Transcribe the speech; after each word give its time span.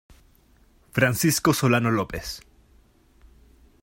Francisco 0.93 1.53
Solano 1.53 1.91
López. 1.91 2.41